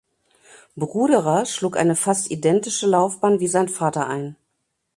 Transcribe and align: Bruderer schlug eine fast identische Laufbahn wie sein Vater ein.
Bruderer 0.75 1.45
schlug 1.45 1.77
eine 1.77 1.95
fast 1.95 2.31
identische 2.31 2.87
Laufbahn 2.87 3.39
wie 3.39 3.45
sein 3.47 3.69
Vater 3.69 4.07
ein. 4.07 4.35